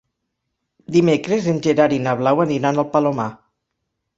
[0.95, 3.29] Dimecres en Gerard i na Blau aniran al Palomar.